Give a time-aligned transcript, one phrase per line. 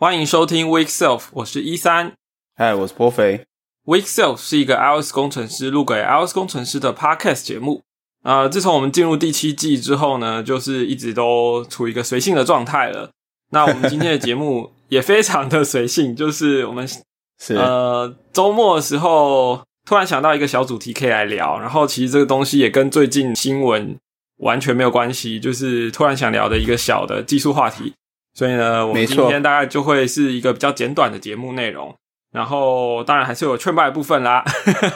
[0.00, 2.14] 欢迎收听 Week Self，我是一三。
[2.56, 3.44] 嗨，我是波肥。
[3.84, 7.82] Week Self 是一个 iOS 工程师录给 iOS 工程师的 Podcast 节目。
[8.22, 13.10] 啊，自从我们进入第七季之后呢，就是一直都处于一个随性的状态了。
[13.50, 16.88] 那我们今天的节目也非常的随性， 就是我们
[17.38, 23.94] 是呃周末的时候突然想到一个小主题可以来聊，然后其实这个东西也跟最近新闻
[24.38, 27.92] 完全没有关系，就是突然想聊的一个小的技术话题。
[28.32, 31.94] 所以呢，我们今天大概就会是一个比较简短的节目内容，
[32.32, 34.44] 然后当然还是有劝败的部分啦，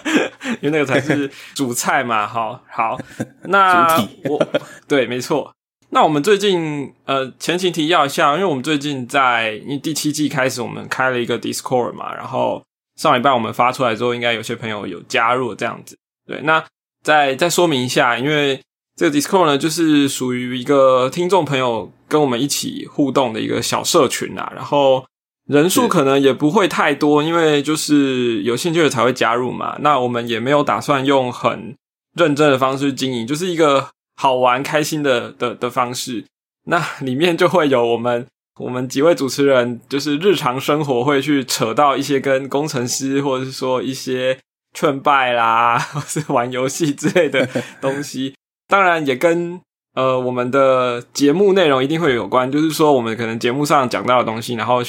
[0.63, 2.27] 因为那个才是主菜嘛。
[2.29, 2.99] 好好，
[3.45, 4.47] 那我
[4.87, 5.53] 对，没错。
[5.91, 12.65] 那我们最近呃，前情提要一下，因为我们最近在因为第七季开始，我们开了一个 Discord 嘛，然后
[12.97, 15.99] 上礼拜我们发出来之后，应该有些朋友有加入这样子。
[16.27, 16.65] 对，那
[17.03, 18.61] 再再说明一下，因为。
[18.97, 25.05] 这个 Discord 呢，就是属于一个听众朋友跟我们一起互动的一个小社群啊，然后
[25.47, 29.77] 人数可能也不会太多，因为就是有兴趣的才会加入嘛。
[29.81, 31.75] 那我们也没有打算用很
[32.17, 36.25] 认真的方式经营，就是一个好玩开心的的的方式。
[36.67, 38.25] 那里面就会有我们
[38.61, 44.39] 我们几位主持人，就是日常生活会去扯到一些跟工程师，或者是说一些
[44.73, 47.47] 劝败啦，或是玩游戏之类的
[47.81, 48.35] 东西。
[48.67, 49.61] 当然也跟
[49.95, 54.81] 呃我们的节目内容一定会有关，就是说我们可能节目上讲到的东西，然后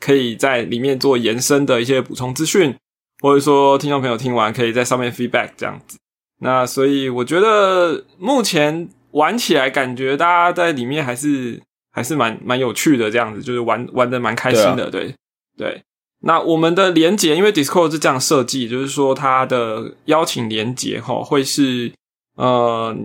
[0.00, 2.74] 可以在里面做延伸的一些补充资讯，
[3.20, 5.98] 或者说听众朋友听完可以在上面 feedback 这样子。
[6.40, 11.60] 那所以我觉得目前玩起来感觉大家在里面还是
[11.92, 15.14] 还是蛮蛮有趣的，这样子就是玩玩的蛮开心的，对
[15.58, 15.82] 对。
[16.20, 21.92] 那我们的连接，因为 Discord 是这样设计，就是说它的邀请连接哈会是
[22.36, 22.96] 呃。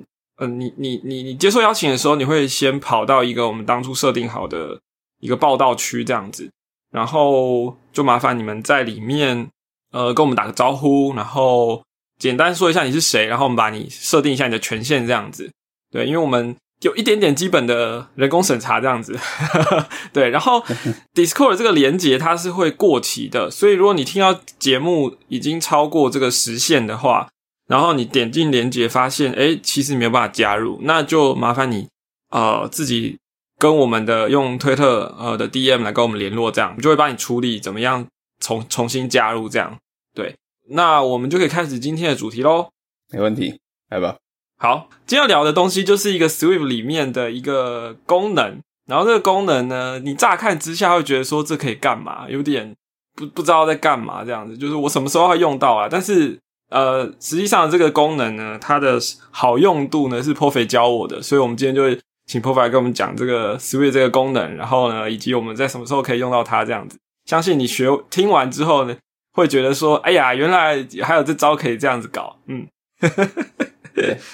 [0.42, 4.80] 嗯，你你你你接受邀请的时候，你会先跑到一个我们当初设定好的
[5.20, 6.50] 一个报道区这样子，
[6.92, 9.50] 然后就麻烦你们在里面
[9.92, 11.84] 呃跟我们打个招呼，然后
[12.18, 15.52] 简单说一下你是谁，然后我们把你设定一下你的权限这样子。
[15.92, 19.20] 对，因为我们有一点点基本的人工审查这样子。
[20.14, 20.64] 对，然后
[21.14, 27.28] Discord 这个连接它是会过期的，所以如果你听到节目已经超过这个时限的话。
[27.70, 31.88] 然后你点进连接，发现哎，其实没有办法加入，那就麻烦你
[32.32, 33.20] 呃自己
[33.60, 38.08] 跟我们的用推特呃的 DM 来跟我们联络，这样我们就会帮你处理怎么样
[38.44, 39.78] 重重新加入这样。
[40.16, 40.36] 对，
[40.72, 42.70] 那我们就可以开始今天的主题喽。
[43.12, 43.60] 没问题，
[43.92, 44.18] 来吧。
[44.58, 52.76] 好，今天要聊的东西就是一个 Swift 里面的一个功能，然后这个功能呢，你乍看之下会觉得说这可以干嘛，有点
[53.16, 55.88] 不不知道在干嘛这样子，就是我什么时候会用到啊？
[55.88, 56.40] 但是。
[56.70, 59.00] 呃，实际上这个功能呢，它的
[59.32, 66.96] 好用度呢是 Prof 教我的，所以我们今天就会请 Prof 来跟我们讲这个 Swift 这个功能，然后呢，以及我们在什么时候可以用到它这样子。
[67.26, 68.96] 相信你学听完之后呢，
[69.34, 72.38] 会觉得说，哎呀，原来还有这招可以这样子搞。
[72.46, 72.68] 嗯，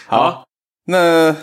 [0.08, 0.46] 好，
[0.88, 1.34] 那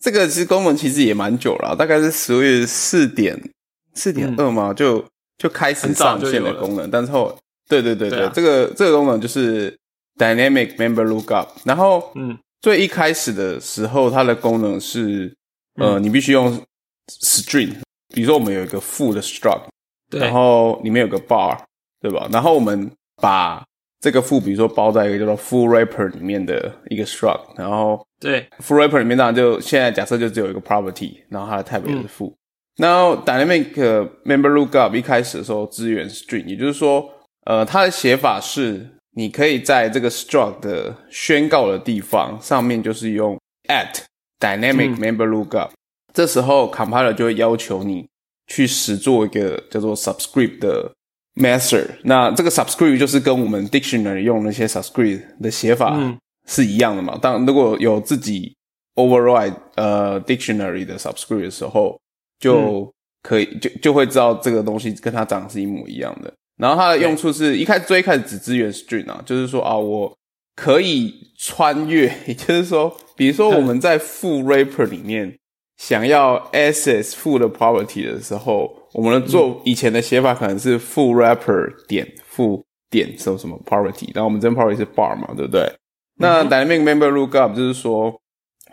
[0.00, 3.50] 这个其实功能其实也蛮久了，大概是十月四点
[3.94, 5.04] 四点二嘛，就
[5.38, 7.36] 就开始上线的功能，但是后
[7.68, 9.76] 对对对对，这个这个功能就是。
[10.18, 11.48] Dynamic Member Lookup。
[11.64, 15.34] 然后，嗯，最一开始的时候，它的功能是，
[15.80, 16.60] 呃，你必须用
[17.08, 17.74] String，
[18.14, 19.66] 比如说我们有一个负的 Struct，
[20.10, 21.58] 对，然后里面有个 Bar，
[22.00, 22.28] 对吧？
[22.32, 22.90] 然后我们
[23.20, 23.64] 把
[24.00, 32.34] 这个负，比如说包在一个叫做 Full Wrapper 里面的一个 Struct，然后对 Full Wrapper 里面当然就现在假设就只有一个 Property，然后它的 Type 也是负。
[32.78, 33.72] 后 dynamic
[34.24, 37.08] member lookup 一开始的时候支援 string，也就是说，
[37.46, 43.38] 呃，它的写法是你可以在这个 struct 的宣告的地方上面，就是用
[43.68, 44.02] at
[44.38, 45.70] dynamic member lookup。
[46.12, 48.06] 这时候 compiler 就会要求你
[48.46, 50.92] 去实做一个叫做 subscript 的
[51.34, 51.86] method。
[52.04, 55.98] 那这个 subscript 就是跟我们 dictionary 用那些 subscript 的写法
[56.46, 57.18] 是一样的嘛？
[57.20, 58.54] 当如果有自己
[58.96, 61.98] override 呃 dictionary 的 subscript 的时候，
[62.38, 66.30] 就可以就就会知道这个东西跟它长得是一模一样的。
[66.58, 70.16] 然后它的用处是一开始最开始只支援 string 啊，就是说啊，我
[70.54, 75.38] 可以穿越， 也就是说，比如说我们在 full wrapper 里面
[75.76, 85.70] 想要 access full 的 property 的时候，我们的做以前的写法可能是 full wrapper 点 full 点什么什么 property，然后我们这 property 是 bar 嘛，对不对？
[86.18, 88.18] 那 dynamic member lookup 就是说，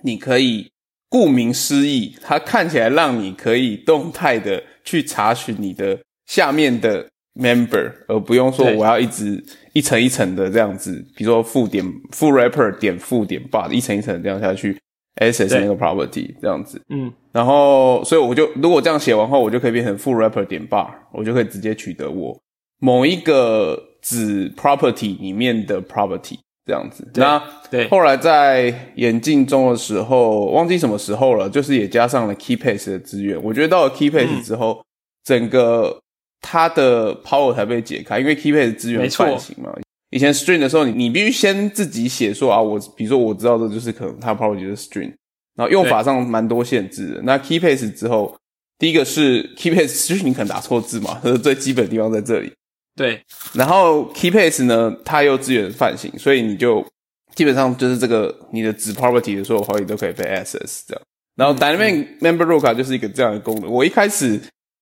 [0.04, 0.72] 你可以
[1.10, 7.10] 顾名思义，它看起来让你可以动态的去查询你的下面的。
[7.36, 9.44] member，而不用说我要一直
[9.74, 14.78] 一层一层的这样子，比如说负点负 wrapper 点负点 bar 一层一层这样下去
[15.22, 16.82] ，access 那个 property 这样子。
[16.90, 22.40] 嗯，然后所以我就如果这样写完后，我就可以变成 full wrapper 点 bar，我就可以直接取得我
[22.80, 27.10] 某一个子 property 里面的 property 这样子。
[27.16, 27.42] 那
[27.72, 33.42] 对，后来在眼镜中的时候，忘记什么时候了，就是也加上了 key paste 的资源。
[33.42, 34.84] 我觉得到了 key paste 之后，
[35.24, 36.00] 整个
[36.44, 39.74] 它的 power 才被解开，因为 key paste 资源没错泛型嘛。
[40.12, 45.12] 以前 string 的时候，你你必须先自己写说啊，我比如说我知道的就是可能它 property 就是 string，
[45.56, 47.22] 然后用法上蛮多限制的。
[47.24, 48.38] 那 key paste 之后，
[48.78, 52.52] 第一个是 key paste string 你可能打错字嘛， 这是最基本的地方在这里。
[52.96, 53.20] 对，
[53.56, 56.86] 然后 key paste 呢，它又支援泛型，所以你就
[57.34, 61.02] 基本上就是这个你的子 property 的所有 property 都可以被 access 这样。
[61.36, 63.72] 然后 dynamic member lookup 就是一个这样的功能。
[63.72, 64.40] 我一开始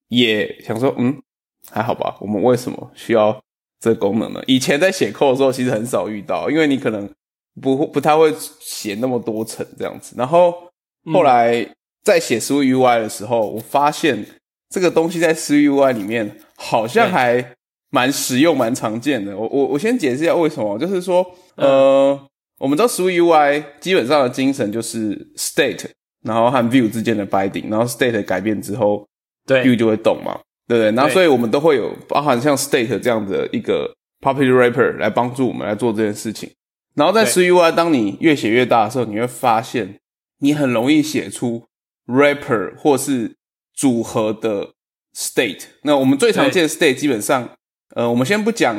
[0.09, 1.17] 也想说，嗯，
[1.69, 3.39] 还好吧，我们为什么需要
[3.79, 4.41] 这个功能呢？
[4.47, 7.09] 以前在写 code 的时候，其实很少遇到，因为你可能
[7.61, 10.15] 不不太会写那么多层这样子。
[10.17, 10.53] 然后
[11.13, 11.67] 后来
[12.03, 14.25] 在写 s w UI 的时候，我发现
[14.69, 17.53] 这个东西在 s w UI 里面好像还
[17.89, 19.37] 蛮实用、蛮常见的。
[19.37, 21.25] 我我我先解释一下为什么，就是说，
[21.55, 22.19] 呃，
[22.57, 25.89] 我们知道 s w UI 基本上的精神就是 state，
[26.23, 29.05] 然后和 view 之间的 binding，然后 state 改变之后，
[29.45, 30.39] 对 view 就会动嘛，
[30.71, 30.91] 对不对？
[30.95, 36.49] 然后所以我们都会有包含像 state 这样的一个 property wrapper 来帮助我们来做这件事情。
[36.95, 39.99] 然后在 CUI，当你越写越大的时候，你会发现
[40.39, 41.65] 你很容易写出
[42.07, 43.35] wrapper 或是
[43.75, 44.69] 组合的
[45.13, 45.63] state。
[45.83, 47.49] 那我们最常见的 state 基本上。
[47.93, 48.73] 呃，我们先不讲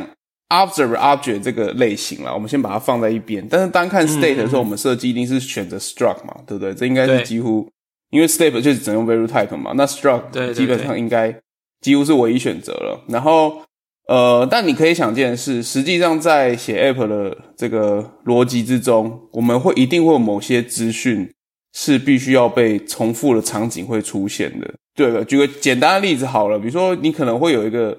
[0.48, 3.46] observer object 这个类型了，我们先把它放在一边。
[3.46, 6.72] 但是单看 state 的时候，我们设计一定是选择 struct 嘛，对不对？
[6.72, 7.70] 这应该是几乎，
[8.08, 11.38] 因为 state 就是只能用 value type 嘛，那 struct 基本上应该
[11.82, 13.04] 几乎是唯一选择了。
[13.08, 13.60] 然后，
[14.08, 21.30] 呃，但你可以想见的是，实际上在写 app 的这个逻辑之中，我们会一定会有某些资讯
[21.74, 24.72] 是必须要被重复的场景会出现的。
[24.94, 27.98] 对的，举个简单的例子好了，比如说你可能会有一个。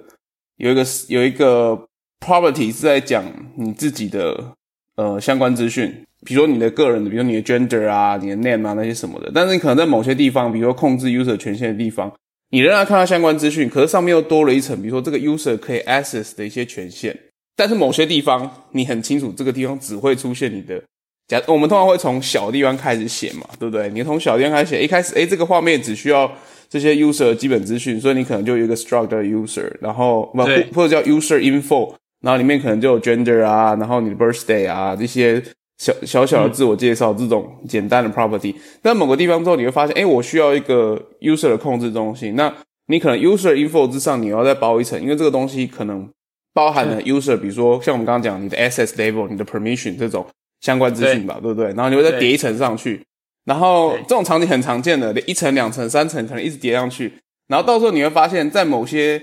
[0.57, 1.87] 有一个有一个
[2.23, 3.25] property 是在讲
[3.57, 4.53] 你自己的
[4.95, 5.91] 呃相关资讯，
[6.23, 9.31] 比如说你的个人的，比如你的 gender 啊、你的 name 啊那些什么的。
[9.33, 12.13] 但是你可能在某些地方，比如说控制 user 权限的地方，
[12.53, 17.17] 你仍然看到相关资讯，可是上面又多了一层，比如说这个 user 可以 access 的一些权限。
[17.55, 20.79] 但是某些地方你很清楚，这个地方只会出现你的。
[21.27, 23.89] 假我们通常会从小地方开始写嘛，对不对？
[23.89, 26.31] 你从小地方开始写，一开始诶这个画面只需要。
[26.69, 30.41] 这些 user 基本资讯，所以你可能就有一个 struct user，然后不
[30.73, 35.39] 或者叫 user info，然后里面可能就有 gender 啊，然后你的 birthday 啊这些
[35.83, 38.55] 小小小的自我介绍这种简单的 property。
[38.81, 42.35] 在某个地方之后，你会发现，哎，我需要一个 user 的控制中心。
[42.37, 42.53] 那
[42.87, 46.09] 你可能 user info 之上，你要再包一层，因为这个东西可能
[46.53, 50.25] 包含了 user，比如说像我们刚刚讲你的 access level、你的 permission 这种
[50.61, 51.73] 相关资讯吧，对不对？
[51.73, 53.01] 然后你会再叠一层上去。
[53.43, 57.11] 然后这种场景很常见的，一层、两层、三层，可能一直叠上去。
[57.49, 59.21] 然后到时候你会发现，在某些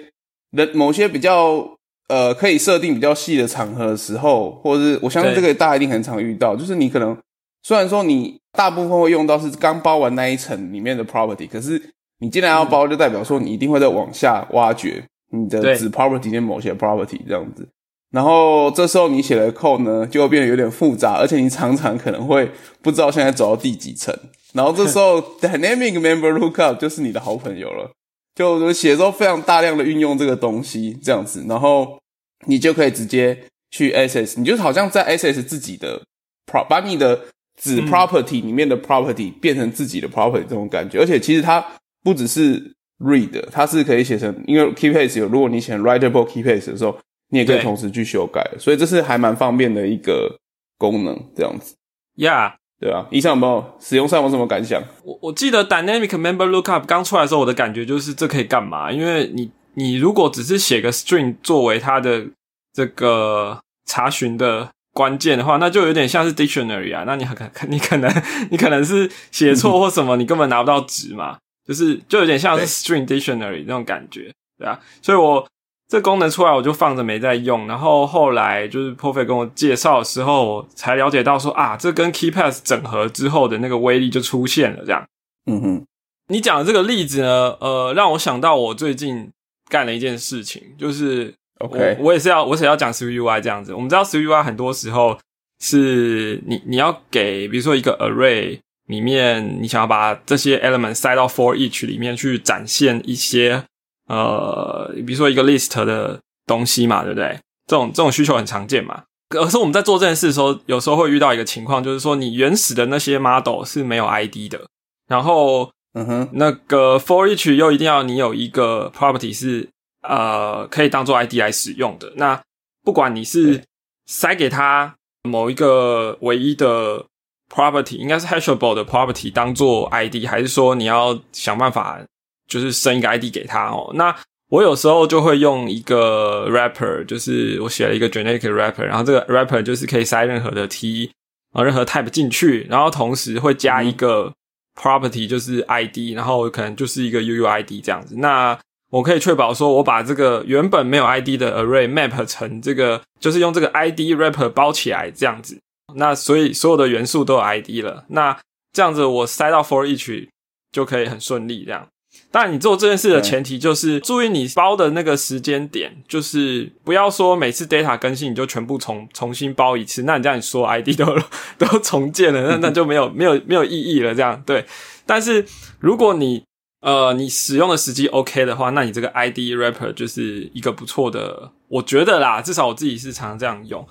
[0.51, 1.79] 人、某些比较
[2.11, 7.17] 呃可以设定比较细的场合的时候，或者是我相信这个大家一定很常遇到，就是你可能
[7.63, 11.81] 虽然说你大部分会用到是刚包完那一层里面的 property，可是
[12.19, 15.03] 你既然要包，就代表说你一定会在往下挖掘
[15.33, 17.67] 你的子 property 跟某些 property 这样子。
[18.11, 22.51] 然后这时候你写的 code 呢，就会变得有点复杂，而且你常常可能会
[22.83, 24.13] 不知道现在走到第几层。
[24.53, 27.93] 然后这时候 dynamic member lookup 就是你的好朋友了，
[28.35, 32.00] 就写的时候非常大量的运用这个东西，这样子，然后
[32.47, 36.03] 你就可以直接去 access，你就好像在 access 自己的
[36.47, 37.21] pro，把你的
[37.57, 40.99] 子 property 里面的 property 变成自己的 property 这种感觉。
[40.99, 41.65] 而且其实它
[42.03, 46.99] 不只是 read，它是可以写成，因为 key paste 有，如果你写 writable key paste 的时候。
[47.33, 50.37] 你也可以同时去修改，所以这是还蛮方便的一个
[50.77, 51.77] 功能，这样子。
[52.17, 53.07] Yeah，对啊。
[53.13, 54.83] 以上有没有使用上有什么感想？
[55.05, 58.91] 我我记得 Dynamic Member Lookup 刚出来的时候，我的感觉就是这可以干嘛？
[58.91, 62.27] 因为你你如果只是写个 String 作为它的
[62.73, 67.05] 这个查询的关键的话，那就有点像是 Dictionary 啊。
[67.07, 71.39] 那你可你可能你可能是写错或什么，你根本拿不到值嘛。
[71.67, 74.79] 就是就有点像是 String Dictionary 那种感觉，对啊。
[75.03, 75.47] 所以我。
[75.91, 84.85] 这功能出来我就放着没在用，然后后来就是 Perfect 跟我介绍的时候，才了解到说啊，这跟 KeyPass 整合之后的那个威力就出现了。
[84.87, 85.05] 这样，
[85.51, 85.87] 嗯哼，
[86.29, 89.33] 你讲的这个例子呢，呃，让我想到我最近
[89.71, 93.73] 干了一件事情，就是，OK，我也是要，我想要讲 s w u i 这样子。
[93.73, 95.19] 我们知道 s w u i 很多时候
[95.61, 98.59] 是你你要给，比如说一个 Array
[98.89, 103.65] 里面，你想要把这些 element 塞到 For Each 里面去展现一些。
[104.09, 107.39] 呃，比如说一个 list 的东西嘛，对不对？
[107.69, 109.05] 这种这种需求很常见嘛。
[109.29, 114.67] 可是我们在做这件事的时候，有时候会遇到一个情况，就是说你原始的那些 model 是没有 ID 的，
[115.07, 119.69] 然后嗯哼，那个 for each 又一定要你有一个 property 是
[120.03, 122.13] 呃可以当做 ID 来使用的。
[122.17, 122.41] 那
[122.85, 123.63] 不管你是
[124.07, 124.95] 塞给他
[125.25, 127.05] 某一个唯一的
[127.53, 132.01] property，应该是 hashable 的 property 当做 ID，还是说你要想办法
[132.47, 133.91] 就是生一个 ID 给他哦？
[133.95, 134.17] 那
[134.49, 141.11] 我有时候就会用一个 wrapper，就是我写了一个 generic wrapper，然后这个 wrapper 就是可以塞任何的 t
[141.53, 144.33] 啊任何 type 进去，然后同时会加一个
[144.81, 148.15] property 就是 ID，然后可能就是一个 UUID 这样子。
[148.17, 148.59] 那
[148.91, 155.59] 我可以确保说我把这个原本没有 ID 的 array map 成这个，就是用这个 ID wrapper 包起来这样子。
[155.95, 158.37] 那所以所有的元素都有 ID 了，那
[158.73, 160.29] 这样子我塞到 for each
[160.73, 161.87] 就可以很顺利这样。
[162.33, 171.05] 当然，你做这件事的前提就是注意你包的那个时间点，就是不要说每次 data 更新你就全部重重新包一次，那你这样你说 ID 都
[171.59, 174.15] 都重建了，那那就没有没有没有意义了。
[174.15, 174.65] 这样对，
[175.05, 175.45] 但是
[175.81, 176.45] 如果你
[176.83, 183.85] 呃你使用的时机 OK 的话，那你这个 ID wrapper 就是一个不错的，我觉得啦，至少我自己是常常这样用。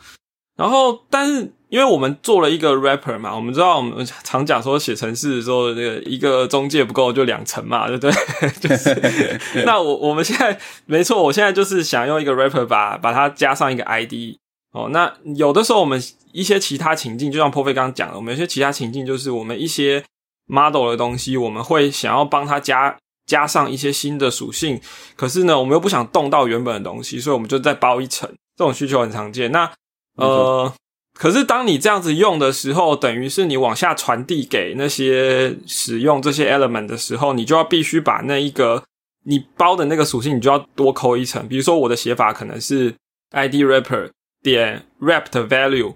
[0.55, 8.12] 然后，但是因为我们做了一个 rapper 嘛，我们知道我们常讲说写程式的时候，这个一个中介不够就两层嘛，对不对？
[8.60, 14.36] 就是那我我们现在没错，我现在就是想用一个 rapper 把把它加上一个 ID
[14.72, 14.90] 哦。
[14.92, 20.04] 那有的时候我们一些其他情境，就像 p o f e 刚刚讲的，我们有些其他情境就是我们一些
[20.48, 22.98] model 的东西，我们会想要帮它加
[23.28, 24.82] 加上一些新的属性，
[25.16, 28.28] 可是呢，我们又不想动到原本的东西，所以我们就再包一层。
[28.58, 29.52] 这种需求很常见。
[29.52, 29.72] 那
[30.16, 30.74] 呃，
[31.20, 38.82] 可是当你这样子用的时候，等于是你往下传递给那些使用这些 element 的时候，你就要必须把那一个
[39.26, 41.46] 你包的那个属性，你就要多扣一层。
[41.50, 42.96] 比如说我的写法可能是
[43.32, 44.10] id wrapper
[44.42, 45.94] 点 wrapped value，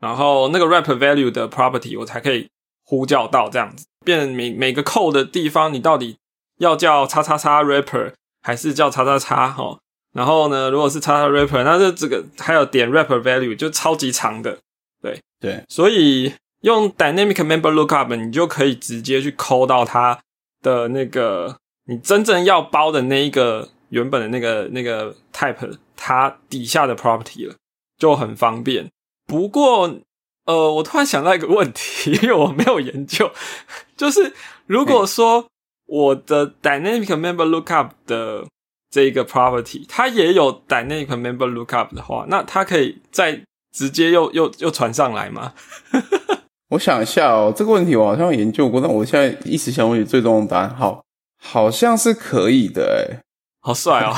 [0.00, 2.48] 然后那个 wrapped value 的 property 我才可以
[2.84, 6.16] 呼叫到这样子，变每每个扣的地方，你到底
[6.58, 8.12] 要叫叉叉叉 wrapper
[8.42, 9.78] 还是叫叉叉叉哈？
[10.12, 14.56] 然后呢，如果是叉叉 rapper，那这这个还有点 rapper value 就超级长的，
[15.04, 15.20] 对。
[15.40, 16.32] 对，所以
[16.62, 20.18] 用 dynamic member lookup，你就可以直接去抠到它
[20.62, 27.54] 的那个你真正要包的那一个原本的那个那个 type，它底下的 property 了，
[27.98, 28.88] 就很方便。
[29.26, 29.98] 不过，
[30.46, 33.30] 呃，我突然想到一个问题，因为我没有研究，
[33.98, 34.32] 就是
[34.66, 35.46] 如果说
[35.86, 38.46] 我的 dynamic member lookup 的
[38.90, 43.42] 这一个 property，它也有 dynamic member lookup 的话，那它可以再
[43.74, 45.52] 直接又又又传上来吗？
[46.70, 50.74] 我想一下哦，这个问题我好像研究过，但我现在一时想不起最终的答案。
[50.74, 51.04] 好，
[51.42, 53.18] 好像是可以的，诶
[53.60, 54.14] 好帅哦！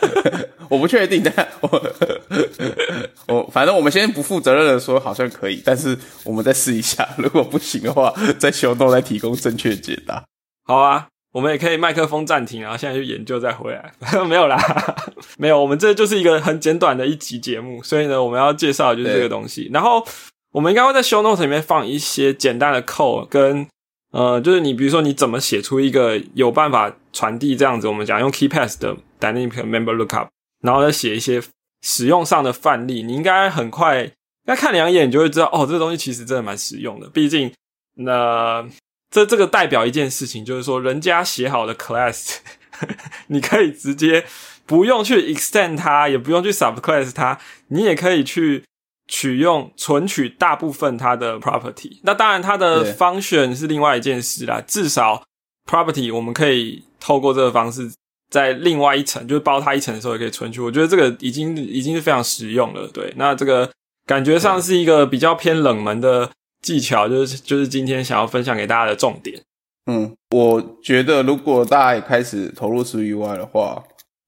[0.68, 1.82] 我不确定，但 我
[3.28, 10.24] 我反正我们先不负责任的说好像可以，但是我们再试一下，如果不行的话，在修动来提供正确解答。
[10.64, 13.92] 好啊，我们也可以麦克风暂停，然后现在去研究再回来。
[14.26, 14.56] 没有啦，
[15.38, 19.70] 没有，我们这就是一个很简短的一集节目，所以呢，我们要介绍的就是这个东西。
[19.72, 20.04] 然后
[20.52, 23.66] 我们应该会在 show note 里面放一些简单的 code，跟
[24.10, 30.28] 呃，就是你比如说你怎么写出一个有办法传递这样子，我们讲用 key pass 的 dynamic member lookup，
[30.62, 31.42] 然后再写一些
[31.82, 34.10] 使用上的范例，你应该很快，应
[34.46, 37.06] 该看两眼你就会知道，哦，这个东西其实真的蛮实用的。
[37.10, 37.52] 毕竟，
[37.96, 38.66] 那
[39.10, 42.36] 这这个代表一件事情，就是说人家写好的 class，
[43.28, 44.24] 你可以直接
[44.66, 47.38] 不用去 extend 它，也不用去 subclass 它，
[47.68, 48.64] 你也可以去
[49.06, 51.98] 取用存取大部分它的 property。
[52.02, 54.62] 那当然，它的 function 是另外一件事啦。
[54.66, 55.22] 至少
[55.66, 57.90] property 我们可以透过这个方式，
[58.30, 60.60] 在另外一层，就是包它一层的时候也可以存取。
[60.60, 62.86] 我觉得这个已经已经是非常实用了。
[62.88, 63.70] 对，那这个
[64.04, 66.30] 感觉上是一个比较偏冷门的
[66.62, 69.40] 技巧，就是就是今天想要分享给大家的重点。
[69.86, 73.82] 嗯，我觉得如果大家也开始投入 s UI 的话，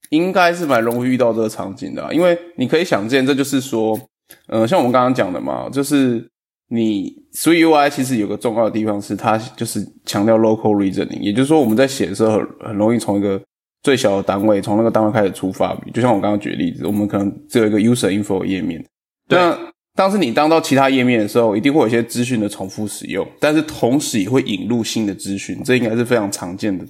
[0.08, 4.00] 应该是蛮容易遇到这个场景的啊、因为你可以想见，这就是说，
[4.48, 6.26] 呃，像我们刚刚讲的嘛，就是
[6.68, 13.40] 你 s UI 其实有个重要的地方是它就是强调 local reasoning，也就是说我们在写的时候很很容易从一个
[13.82, 15.76] 最小的单位，从那个单位开始出发。
[15.92, 18.84] 就像我刚刚举的例子，我们可能只有一个 user info 页面，
[19.28, 19.58] 对那
[19.96, 26.84] 当时你当到其他页面的时候，一定会有一些资讯的重复使用，但是同时也会引入新的资讯，这应该是非常常见的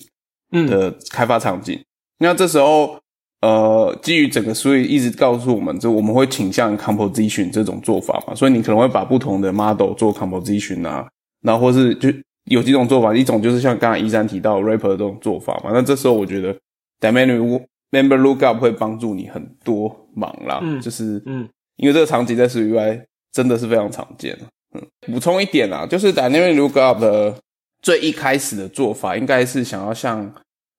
[0.52, 1.80] 嗯，的开发场景。
[2.18, 2.98] 那这时候，
[3.40, 11.08] 呃，基于整个所以一直告诉我们，就我们会倾向 composition 这种做法嘛，所以你可能会把不同的 model 做 composition 啊，
[11.42, 12.10] 然后或是就
[12.44, 15.70] 有几种做法，一种就是像刚才一三提到 rapper 这种做法嘛。
[15.72, 16.54] 那这时候我觉得
[17.00, 21.48] member lookup 会帮助你很多忙啦，嗯就是嗯
[21.80, 24.38] 因为这个场景在 SwiftUI 真的是非常常见。
[24.74, 27.34] 嗯，补充一点啊，就是 Dynamic Lookup 的
[27.82, 30.32] 最一开始的做法，应该是想要像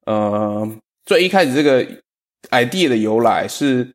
[0.05, 0.70] 呃
[1.05, 1.86] 最一开始这个
[2.51, 3.91] idea 的由来是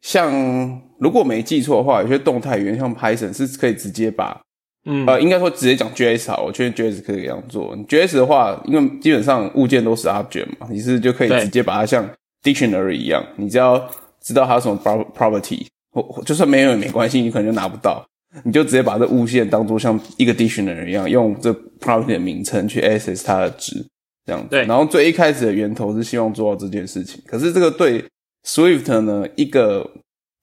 [0.00, 4.40] 像如果没记错的话，有些动态语言像 Python 是可以直接把
[4.84, 7.76] 嗯呃应该说直接讲 JS 好，我确认 JS 可以这样做。
[7.86, 12.08] JS 的话，因为基本上物件都是 object 嘛，你是就可以直接把它像
[12.42, 18.04] dictionary 一样，你只要知道它有什么 pro- property，或或就算没有也没关系，你可能就拿不到。
[18.44, 23.84] 你就直接把这物线当做像一个 dictionary 一样，用这 property 的名称去 access 它的值，
[24.24, 24.48] 这样子。
[24.48, 28.02] 对然后最一开始的源头是希望做到这件事情，可是这个对
[28.46, 29.86] Swift 呢一个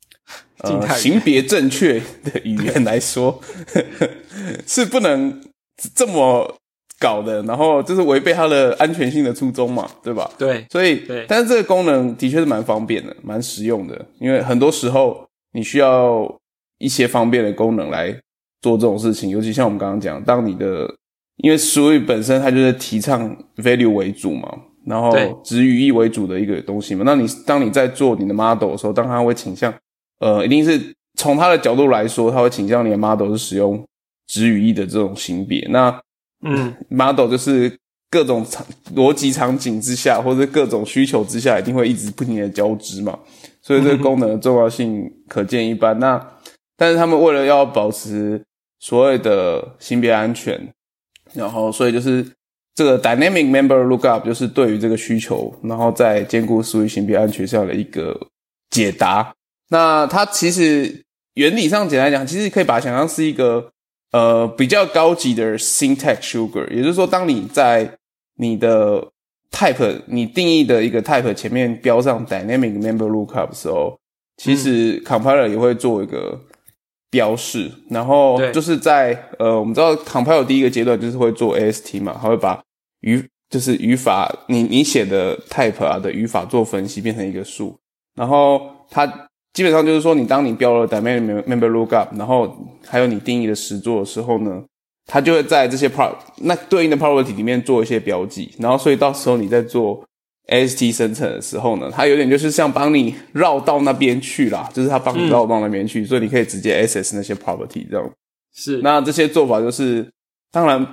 [0.61, 3.41] 呃性别正确的语言来说，
[4.67, 5.41] 是不能
[5.95, 6.59] 这么
[6.99, 10.29] 搞的，然后就是违背它的安全性的初衷嘛，对吧？
[10.37, 16.39] 对所以对，但是这个功能的确是蛮方便的，蛮实用的，因为很多时候你需要
[16.77, 18.15] 一些方便的功能来
[18.61, 20.93] 做这种事情，尤其像我们刚刚讲，当你的
[21.37, 24.51] 因为 Swift 本身它就是提倡 value 为主嘛，
[24.85, 29.73] 然后对值语义为主的一个东西嘛，那你当你在做你的 model 的时候，当它会倾向
[30.19, 33.81] 呃，一定是从它的角度来说，它会倾向你的 model 是使用
[34.27, 36.01] 值语义的这种型别，那
[36.45, 37.75] 嗯 model 就是
[38.11, 38.65] 各种场
[38.95, 43.17] 逻辑场景之下，或者各种需求之下，一定会一直不停的交织嘛。
[43.69, 45.99] 所以这个功能的重要性可见一斑。
[45.99, 46.19] 那
[46.75, 48.43] 但是他们为了要保持
[48.79, 50.73] 所谓的性别安全，
[51.35, 52.25] 然后所以就是
[52.73, 58.19] 这个 dynamic member lookup 就是对于这个需求，然后在兼顾属于性别安全上的一个
[58.71, 59.35] 解答。
[59.69, 61.03] 那它其实
[61.35, 63.69] 原理上简单讲，其实可以把它想象是一个
[64.11, 67.99] 呃比较高级的 syntax sugar，也就是说，当你在
[68.37, 69.09] 你的
[69.51, 73.97] type 你定义的一个 type 前面标上 dynamic member lookup 的时候，
[74.37, 76.39] 其实 compiler 也会做一个
[77.09, 82.61] 标示，然后就是在呃，我们知道 compiler 第一个阶段就是会做 AST 嘛，它会把
[83.01, 87.75] 语就是语法你你写的 type 啊的语法做分析变成一个数，
[88.15, 89.07] 然后它
[89.53, 94.63] 基本上就是说，你当你标了 dynamic member lookup，然后还有你定义的实作的时候呢，
[95.11, 100.05] 它就会在这些 pro 那对应的 property 里面做一些标记，然后所以到时候你在做
[100.49, 108.11] AST 生成的时候呢，它有点就是像帮你绕到那边去啦，就是它帮你绕到那边去，所以你可以直接 access 那些 property 这样。
[108.53, 110.07] 是那这些做法就是，
[110.51, 110.85] 当然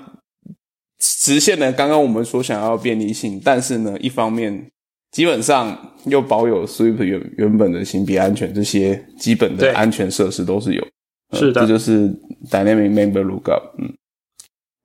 [1.00, 4.70] 实现了刚刚我们所想要的便利性，但是呢，一方面
[5.10, 10.82] 基本上又保有 Swift 原原本的行别安全这些基本的安全设施都是有。
[11.30, 12.08] 呃是的这就是
[12.48, 13.72] Dynamic Member Lookup。
[13.78, 13.92] 嗯，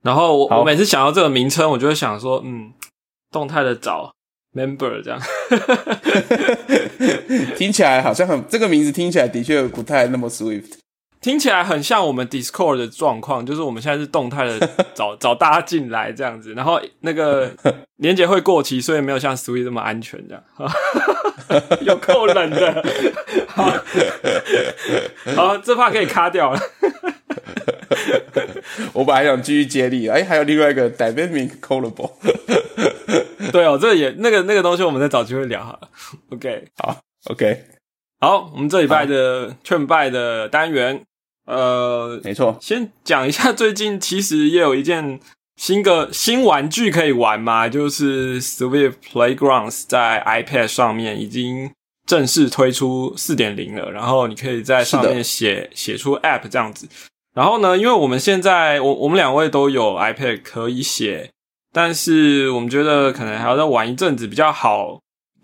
[0.04, 2.74] 然后我我每次想到这个名称，我就会想说，嗯，
[3.32, 4.12] 动态的找
[4.54, 5.20] member 这样。
[7.56, 10.74] 听起来好像很这个名字听起来的确不太那么 Swift。
[11.22, 17.52] 听起来很像我们 Discord 的状况，就是我们现在是动态的 找找大家进来这样子，然后那个
[18.02, 20.44] 连接会过期，所以没有像 Swift 这么安全这样。
[21.82, 22.84] 有够冷的，
[23.48, 23.72] 好，
[25.36, 26.60] 好，这怕可以卡掉了。
[28.94, 32.12] 我本来想继续接力，哎，还有另外一个 Dynamic Callable。
[33.52, 35.90] 对哦，这也那个那个东西，我们再找机会聊好了。
[36.30, 37.66] OK，好，OK，
[38.20, 41.04] 好，我们这礼拜的劝败的单元，
[41.46, 45.20] 呃，没错，先讲一下，最近其实也有一件
[45.58, 51.72] 新个新玩具可以玩嘛，就是 Swift Playgrounds 在 iPad 上面已经
[52.08, 56.88] 正式推出四点零了，然后你可以在上面写写出 App 这样子。
[57.34, 61.30] 然后呢，因为我们现在我我们两位都有 iPad 可以写，
[61.72, 65.00] 但是我们觉得可能还要再玩一阵子比较好。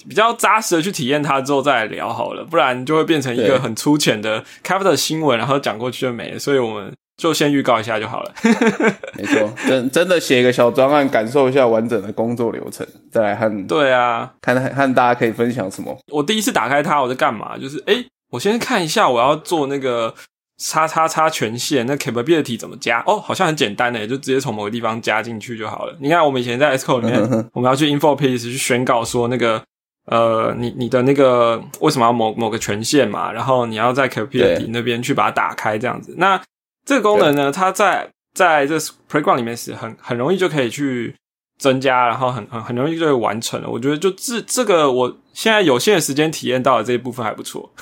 [0.08, 6.40] 比较扎实的去体验它之后再来聊好了，不然就会变成一对个很粗浅的 Cover 的新闻，然后讲过去就没了。
[6.40, 8.32] 所以我们就先预告一下就好了。
[9.18, 15.98] 没错，真真的写一个小专案，感受一下完整的工作流程，再来和对啊，看和大家可以分享什么。
[16.12, 17.58] 我第一次打开它，我在干嘛？
[17.58, 20.14] 就是诶，我先看一下我要做那个
[20.58, 23.04] 叉叉叉权限，那 capability 怎么加？
[23.06, 25.96] 哦，好像很简单的，就直接从某个地方加进去就好了。
[26.00, 29.64] 你看，我们以前在 Xcode 里面，我们要去 info page 去宣告说那个。
[30.10, 33.30] 呃，你你的那个为什么要某某个权限嘛？
[33.30, 36.16] 然后你要在 capability 那边去把它打开，这样子。
[36.18, 36.42] 那
[36.86, 38.78] 这个功能呢，它在在这
[39.12, 41.14] playground 里面是很很容易就可以去
[41.60, 43.70] 增加，然后很很很容易就会完成了。
[43.70, 47.74] 我觉得就这这个，我现在有限的时间体验到的这一部分还不错。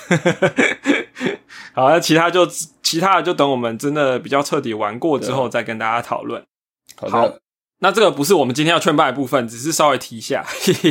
[1.74, 2.46] 好，那其他就
[2.84, 6.44] 其他的就等我们真的比较彻底玩过之后再跟大家讨论。
[6.98, 7.30] 好
[7.80, 10.46] 那这个不是我们今天要劝败的部分，只是稍微提一下。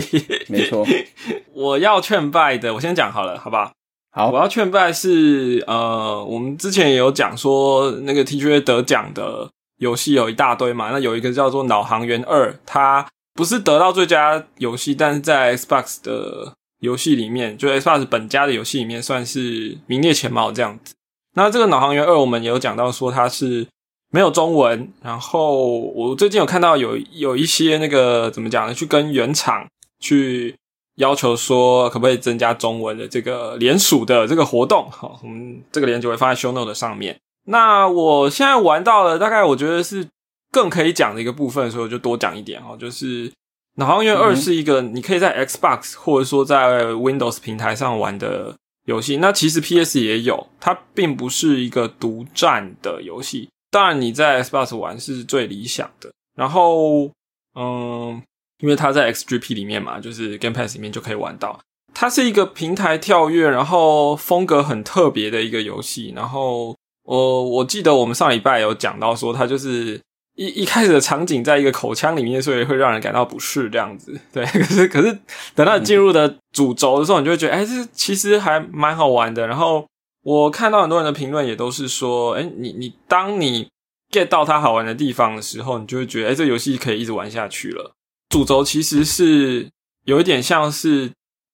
[0.49, 0.87] 没错，
[1.55, 3.73] 我要劝败的，我先讲好了，好不好？
[4.13, 16.55] 好，我要劝败是呃，我们之前也有讲说那个 TGA 得奖的游戏有一大堆嘛，那有一个叫做《脑航员二》，它不是得到最佳游戏，但是在 Xbox 的
[16.85, 20.95] 游戏里面，就 Xbox 本家的游戏里面算是名列前茅这样子。
[21.35, 23.67] 那这个《脑航员二》，我们也有讲到说它是
[24.13, 29.67] 没有中文，然后我最近有看到有有一些那个怎么讲呢，去跟原厂
[29.99, 30.55] 去。
[30.99, 34.89] 要求说可不可以增加中文的这个联署的这个活动？
[34.93, 37.19] 好，我们这个链接会放在 show note 上面。
[37.49, 40.07] 那我现在玩到了，大概我觉得是
[40.53, 42.77] 更可以讲的一个部分，所以我就多讲一点哦。
[42.79, 43.29] 就是
[43.77, 48.55] 《脑航员二》是一个你可以在 Xbox 或者说在 Windows 平台上玩的
[48.87, 49.17] 游戏。
[49.19, 53.49] 那其实 PS 也有，它并不是一个独占的游戏。
[53.71, 56.13] 当然你在 Xbox 玩是最理想的。
[56.37, 57.11] 然后，
[57.55, 58.23] 嗯。
[58.61, 61.59] 因为它在 XGP 里面嘛，就是 Game Pass 里面就可以玩到。
[61.93, 66.13] 它是一个平台跳跃，然后风格很特别的一个游戏。
[66.17, 70.01] 然后我我记得我们上礼拜有讲到说，它就是
[70.37, 74.19] 一一开始的场景在一个口腔里面，所以会让人感到不适这样子。
[74.33, 75.19] 对， 可是可是
[75.55, 79.47] 等到进入的主轴的时候，你就会觉得，哎，这其实还蛮好玩的。
[79.47, 79.87] 然后
[80.23, 83.69] 我看到很多人的评论也都是说，哎，你你当你
[84.11, 87.93] get 到它好玩的地方的时候，你就会觉得，哎，这游戏可以一直玩下去了。
[88.29, 89.69] 主轴其实是
[90.05, 91.13] 有一点像是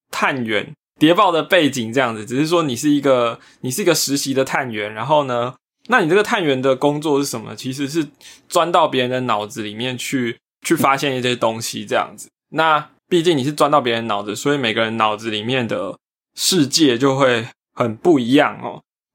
[0.09, 5.53] 探员谍报的背景这样子，只是说你是一个你是一个实习的探员，然后呢，
[5.87, 7.55] 那你这个探员的工作是什么？
[7.55, 8.07] 其实是
[8.47, 12.29] 钻到别人的脑子里面去，去发现一些东西这样子。
[12.53, 15.97] 那毕竟你是钻到别人脑子，所以每个人脑子里面的
[16.35, 18.59] 世界就会很不一样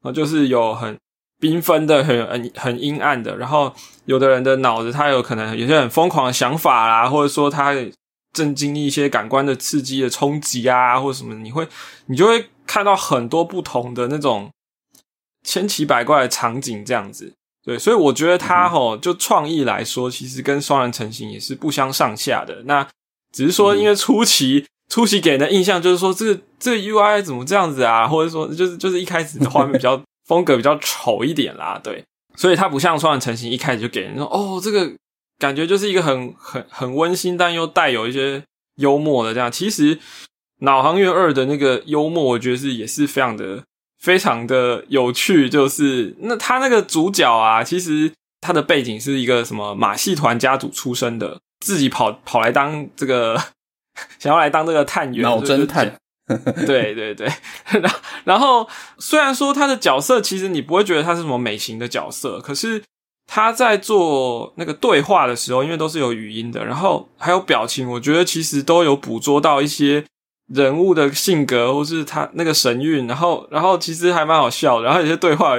[0.03, 0.97] 哦，就是有很。
[1.39, 3.71] 缤纷的，很很很阴暗的，然后
[4.07, 7.75] 有的人的脑子，他有可能有些很疯狂的想法啦，或者说他
[8.33, 11.69] 正经历一些感官的刺激的冲击啊，或者什么，你会
[12.07, 14.51] 你就会看到很多不同的那种
[15.47, 17.33] 千奇百怪的场景，这样子。
[17.65, 22.65] 对，所以我觉得他吼，就创意来说，其实跟双人成型也是不相上下的。
[22.67, 22.87] 那
[23.33, 29.99] 只是说，因为初期初期给人的印象就是说，这个这个 UI 怎么这样子啊，或者说就是就是一开始的画面比较。
[30.27, 32.05] 风格比较丑一点啦，对，
[32.35, 34.93] 所以它不像双人成型一开始就给人说哦，这个
[35.39, 38.43] 感觉就是一个很很很温馨，但又带有一些
[38.75, 39.53] 幽默的这样。
[39.53, 39.95] 其实
[40.63, 43.63] 《脑航员二》的那个幽默，我觉得是也是非常的
[44.01, 45.49] 非常的有趣。
[45.49, 53.41] 就是那他那个主角啊，其实他的背景是一个什么马戏团家族出身的，自己跑跑来当这个
[54.19, 55.97] 想要来当这个探员，脑侦探。
[56.67, 57.29] 对对对，
[57.81, 62.83] 然然后虽然说他的角色其实你不会觉得他是什么美型的角色，可是
[63.29, 70.05] 他在做那个对话的时候，因为都是有语音的，然后还有表情，我觉得其实都有捕捉到一些
[70.53, 75.55] 人物的性格或是他那个神韵，然后然后其实还蛮好笑的，然后有些对话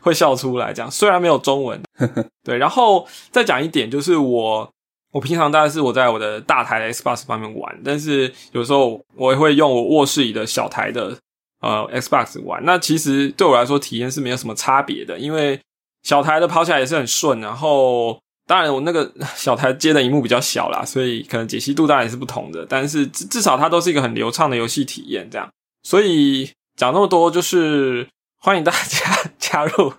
[0.00, 1.80] 会笑出来，这样虽然没有中文，
[2.44, 4.70] 对，然后再讲一点就是我。
[5.12, 11.18] 我平常大概是我在我的大台的 Xbox 方面玩，但是有时候我也会用我卧室里的小台的
[11.60, 12.64] 呃 Xbox 玩。
[12.64, 15.60] 那其实对我来说体验是没有什么差别的，因为
[16.04, 17.40] 小台的跑起来也是很顺。
[17.40, 22.66] 然后当然我那个 小台接的荧幕比较小啦，所以可能解析度当然也是不同的。
[22.68, 25.48] 但是至至少它都是一个很流畅的游戏体验，这样。
[25.84, 28.08] 所以讲那么多，就是
[28.42, 29.92] 欢迎大家 加入。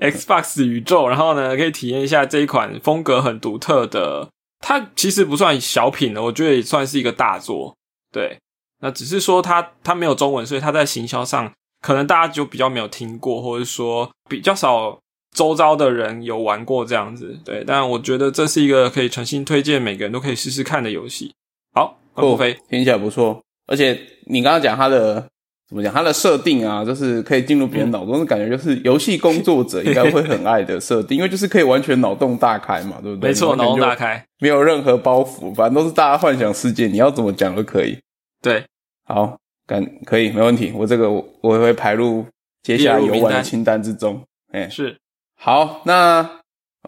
[0.00, 4.26] Xbox 宇宙，然后呢，可以体验一下这一款风格很独特的。
[4.60, 7.76] 它其实不算小品的，我觉得也算是一个大作。
[8.10, 8.38] 对，
[8.80, 14.98] 那只是说它它没有中文，所以它在行销上可能大家就比较没有听过，或者说比较少
[15.36, 17.38] 周遭的人有玩过这样子。
[17.44, 21.34] 对，但我觉得这是一个可以诚心推荐每个人都可以试试看的游戏。
[21.74, 25.26] 好，郭飞听起来不错，而且你刚刚讲它的。
[25.68, 25.90] 怎么讲？
[25.90, 33.30] 它的设定啊，就是可以进入别人脑中的感觉，就是游戏工作者应该会很爱的设定， 因为就是可以完全脑洞大开嘛，对不对？
[33.30, 37.98] 没错，脑洞大开，没有任何包袱，反正都是大家幻想世界，你要怎么讲都可以。
[38.42, 38.62] 对，
[39.06, 42.22] 好，感可以没问题，我这个我我会排入
[42.62, 44.22] 接下来游玩的清单之中。
[44.52, 44.94] 哎，是
[45.42, 46.38] 好，那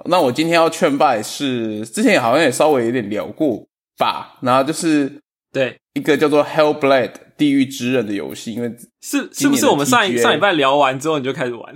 [0.04, 3.66] 那我今天要劝败是之前好像也稍微有点聊过
[3.98, 5.20] 吧，然后就是
[5.52, 5.76] 对。
[5.94, 7.24] 一个叫做 Hellblade。
[7.36, 11.74] 地狱之刃的游戏，因为是是不是我们上一上礼拜聊完之后你就开始玩？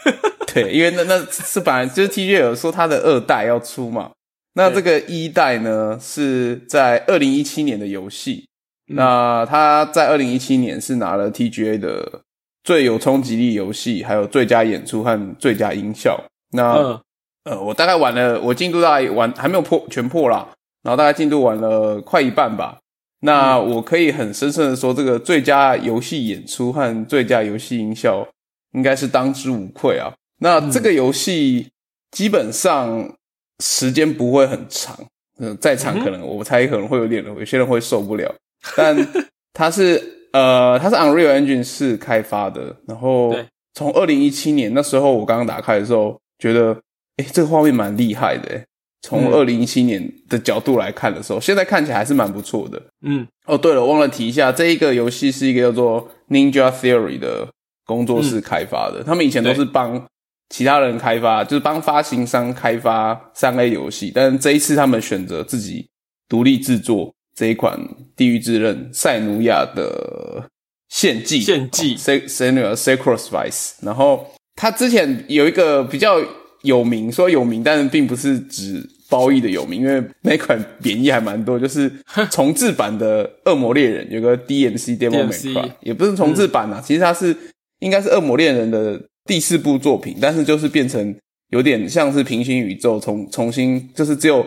[0.50, 4.12] 对，因为那那是本来就是 TGA 有说他的二代要出嘛，
[4.54, 8.46] 那这个一代呢是在二零一七年的游戏，
[8.94, 12.22] 那他在二零一七年是拿了 TGA 的
[12.64, 16.18] 最有冲击力游戏，还有最佳演出和最佳音效。
[16.52, 17.00] 那
[17.44, 20.48] 呃，我大概玩了，我进度大概玩还没有破全破啦，
[20.82, 22.78] 然后大概进度玩了快一半吧。
[23.20, 28.26] 那我可以很深深的说，这个最佳游戏演出和最佳游戏音效
[28.72, 30.12] 应该是当之无愧啊。
[30.40, 31.70] 那这个游戏
[32.10, 33.14] 基本上
[33.62, 34.98] 时间不会很长，
[35.38, 38.34] 嗯，再长可能我猜可能会有点有些人会受不了，
[38.76, 38.96] 但
[39.52, 43.32] 它是呃它是 Unreal Engine 四开发的，然后
[43.72, 46.76] 从二零一七年那时候我刚刚打开的时候，觉得
[47.16, 48.60] 哎这个画面蛮厉害的。
[49.06, 52.82] 从二零一七年的角度来看的时候，现在看起来还是蛮不错的。
[53.02, 57.46] 嗯，哦，对了，忘了提一下，这一个游戏是一个叫做 Ninja Theory 的
[57.84, 59.04] 工作室开发的。
[59.04, 60.02] 他们以前都是帮
[60.48, 65.86] 其他人开发，就是帮发行商开发三 A 游戏，但是这一次他们选择自己
[66.26, 67.78] 独立制作这一款
[68.16, 70.48] 《地狱之刃：塞努亚的
[70.88, 71.42] 献祭》。
[71.44, 73.72] 献祭，Senua Sacrifice。
[73.82, 76.16] 然后他之前有一个比较
[76.62, 78.90] 有名，说有名，但是并不是指。
[79.10, 81.92] 褒义的有名，因为那款贬义还蛮多，就是
[82.30, 87.36] 重置版的《恶魔猎人》有个 DMC Devil May Cry，也不是重置版啊，其实它是
[87.80, 91.14] 应该是《恶魔猎人》的第四部作品，但是就是变成
[91.50, 94.44] 有点像是平行宇宙，重重新就是只有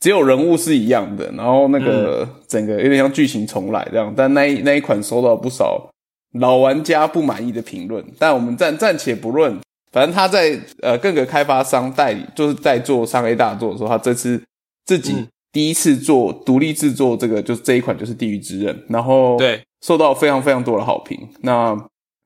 [0.00, 5.90] 只有人物是一样的，然后那个整个有点像剧情重来这样，但那一那一款收到不少
[6.34, 9.58] 老玩家不满意的评论，但我们暂暂且不论。
[9.92, 14.42] 反正他在呃各个开发商代理，就是在做三 A 大作的时候，他这次
[14.84, 15.14] 自己
[15.50, 21.18] 第一次做独立制作这个，就是这一款就是《地狱之刃》，然后对受到非常非常多的好评。
[21.40, 21.74] 那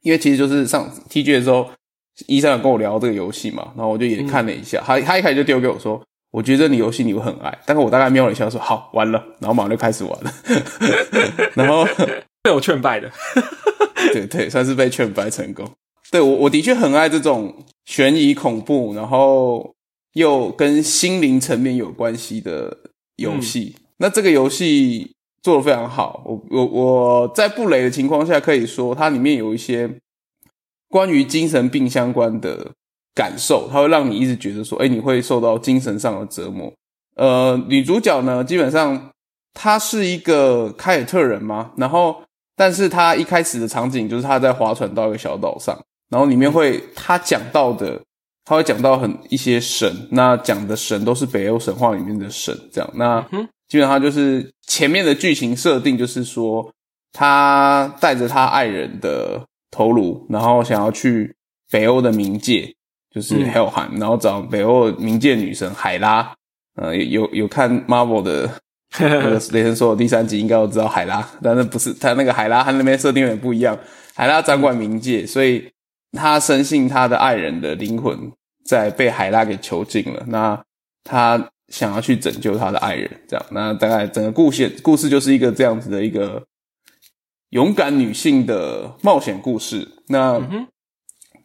[0.03, 1.69] 因为其实就是上 TG 的时候，
[2.27, 10.33] 医生有跟我聊这个游戏嘛，然后我就也看了一下，他他一开始就丢给我说，我觉得你游戏你会很爱，但是我大概瞄了一下说好完了，然后马上就开始玩了，
[11.55, 11.85] 然后
[12.43, 13.11] 被我劝败的，
[14.13, 15.69] 对对，算是被劝败成功。
[16.11, 19.75] 对我我的确很爱这种悬疑恐怖，然后
[20.15, 22.77] 又跟心灵层面有关系的
[23.17, 23.77] 游戏。
[23.99, 25.13] 那这个游戏
[25.43, 29.91] 做的非常好，我我我在不雷的情况下，可以说它里面有一些
[30.89, 32.73] 关于精神病相关的
[33.15, 36.73] 感受，它会让你一直觉得说，哎，你会受到精神上的折磨。
[37.17, 39.11] 呃，女主角呢，基本上
[39.53, 42.23] 她是一个凯尔特人嘛，然后
[42.57, 45.79] 但是她一开始的场景就是她在划船到一个小岛上。
[46.09, 48.01] 然后里面会她讲到的，
[48.45, 52.91] 她会讲到很一些神，那讲的神都是北欧神话里面的神，这样。
[52.95, 53.21] 那
[53.69, 56.73] 基本上就是前面的剧情设定就是说，
[57.13, 61.37] 他带着他爱人的头颅，然后想要去
[61.71, 62.75] 北欧的冥界，
[63.11, 66.35] 就是 Hellheim，然后找北欧冥界女神海拉。
[66.77, 68.51] 呃，有有看 Marvel 的
[69.01, 73.79] 那个雷神说的第三集，应该都知道海拉，但是不是他那个海拉和那边设定有点不一样，
[74.15, 75.71] 海拉掌管冥界，所以。
[76.13, 78.33] 他深信他的爱人的灵魂
[78.65, 80.61] 在被海拉给囚禁了，那
[81.05, 86.45] 他想要去拯救他的爱人，这样，那大概整个故事故事就是一个这样子的一个
[87.51, 89.87] 勇敢女性的冒险故事。
[90.09, 90.43] 那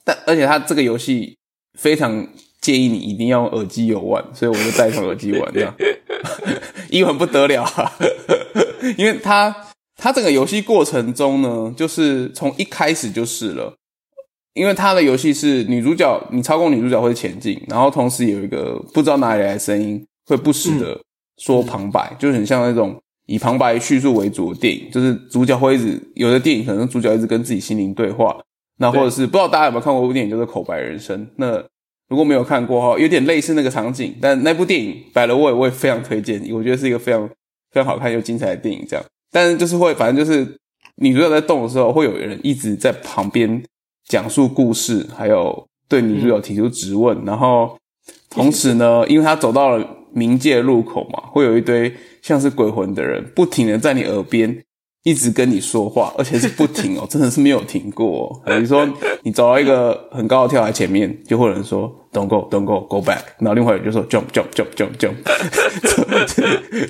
[0.04, 1.38] 但而且他这个游戏
[1.75, 2.27] 非常
[2.61, 5.73] 建议你一定要用耳机游玩，所以我就戴上耳机玩，这样。
[6.89, 7.65] 英文不得了，
[8.97, 9.55] 因为它
[9.97, 13.73] 它整个游戏过程中呢，就是从一开始就是了。
[14.53, 20.97] 因为它的游戏是女主角，你操控女主角会前进，然后同时有一个不知道哪里来的声音会不时的
[21.38, 28.38] 说旁白，就很像那种以旁白叙述为主的电影，就是主角会一直有的电影可能主角一直跟自己心灵对话，
[28.77, 31.63] 那或者是不知道大家有没有看过一部电影叫做《口白人生》，那
[32.09, 37.27] 如果没有看过哈，有点类似那个场景，但那部电影摆了我也我也非常推荐，我觉得是一个非常
[37.71, 40.57] 非常好看又精彩的电影，这样，但是就是会反正就是
[40.97, 43.63] 女主角在动的时候，会有人一直在旁边。
[44.07, 47.75] 讲述故事，还有对女主角提出质问，然后
[48.29, 54.63] 同时呢，因为他走到了冥界路口嘛，会有一堆像是鬼魂的人，不停的在你耳边。
[55.05, 58.41] 一直跟你说话，而且是不停哦， 真的是没有停过。
[58.43, 58.87] 比如说，
[59.21, 65.13] 你走到一个很高的跳台前面，就会有人说 “Don't go, Don't go, go back”，然后另外人就说 “Jump, jump, jump, jump, jump”。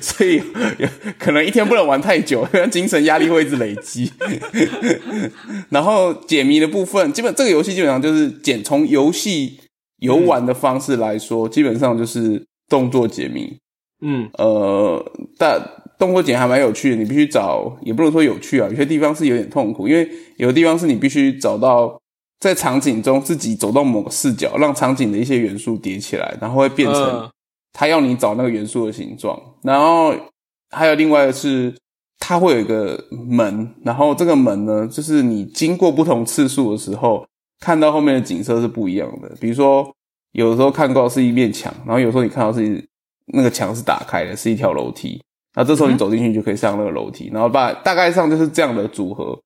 [0.00, 0.42] 所以
[1.18, 4.10] 可能一天不能玩太久，精神压力会一直累积。
[5.68, 9.60] 然后解谜的部分，基本这个游戏基本上就是简从游戏
[9.98, 13.58] 游玩的方式来说，基本上就是动作解谜。
[14.00, 15.04] 嗯，呃，
[15.38, 15.60] 但。
[15.98, 22.00] 动作剪还蛮有趣的，你必须找，也不能说有趣啊，有些地方是有点痛苦，因为有的地方是你必须找到
[22.38, 27.30] 在场景中自己走到某个视角，让场景的一些元素叠起来，然后会变成
[27.72, 29.40] 他要你找那个元素的形状。
[29.62, 30.14] 然后
[30.70, 31.74] 还有另外的是，
[32.18, 37.26] 它会有一个门，然后这个门呢，就是你经过不同次数的时候，
[37.60, 39.30] 看到后面的景色是不一样的。
[39.40, 39.90] 比如说，
[40.32, 42.84] 有的时候看到是一面墙，然后有时候你看到是
[43.32, 45.22] 那个墙是打开的，是一条楼梯。
[45.56, 49.36] 那这时候你走进去就可以上那个楼梯，然后把大概上就是这样的组合。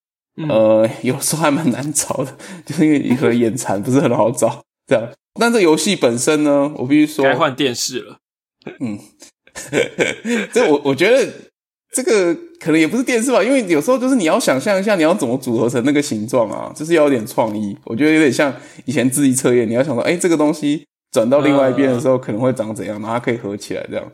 [0.49, 5.07] 呃， 有时候还蛮难找的，就是因为你可能眼馋，不是很好找这样。
[5.39, 8.17] 但这游戏本身呢，我必须说该换电视了。
[8.81, 8.99] 嗯，
[10.53, 11.31] 这我我觉得
[11.93, 17.77] 这个可能也不是电视吧，因为有时候就是你要想象一下你要怎么组合成那个形状啊，就是要有点创意。
[17.85, 18.55] 我觉得有点像
[18.87, 24.05] 以前智力测验，你要想说，哎，这个东西转到另外一边的时候可能会长怎样，然后它可以合起来这样。